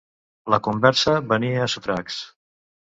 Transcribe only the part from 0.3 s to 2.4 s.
La conversa venia a sotracs.